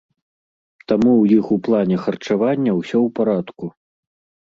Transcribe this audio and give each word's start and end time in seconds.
Таму 0.91 1.11
ў 1.17 1.23
іх 1.37 1.45
у 1.57 1.59
плане 1.69 2.01
харчавання 2.07 2.71
ўсё 2.81 2.93
ў 2.93 3.09
парадку. 3.21 3.65